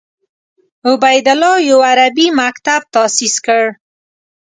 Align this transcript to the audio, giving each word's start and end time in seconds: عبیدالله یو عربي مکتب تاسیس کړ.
عبیدالله 0.89 1.53
یو 1.69 1.79
عربي 1.91 2.27
مکتب 2.39 2.81
تاسیس 2.95 3.35
کړ. 3.45 3.63